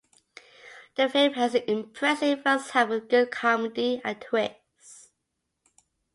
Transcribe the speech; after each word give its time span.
The 0.95 1.07
film 1.09 1.33
has 1.33 1.53
an 1.53 1.61
impressive 1.67 2.41
first 2.41 2.71
half 2.71 2.89
with 2.89 3.07
good 3.07 3.29
comedy 3.29 4.01
and 4.03 4.19
twists. 4.19 5.09